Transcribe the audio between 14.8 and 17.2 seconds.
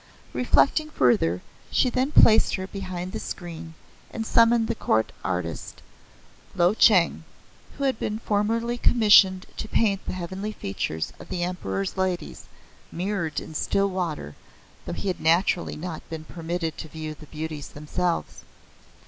though he had naturally not been permitted to view